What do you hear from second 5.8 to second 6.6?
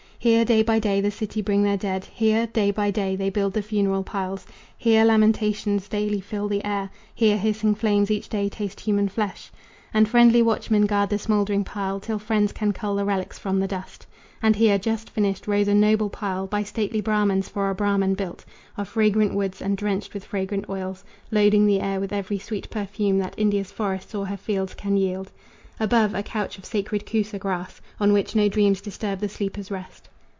daily fill